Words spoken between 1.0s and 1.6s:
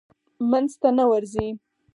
ورځي.